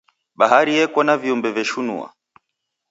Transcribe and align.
Bahari 0.39 0.71
yeko 0.77 0.99
na 1.03 1.15
viumbe 1.21 1.49
veshunua. 1.55 2.07